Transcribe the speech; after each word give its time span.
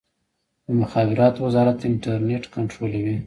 د 0.65 0.67
مخابراتو 0.81 1.39
وزارت 1.47 1.79
انټرنیټ 1.91 2.43
کنټرولوي؟ 2.55 3.17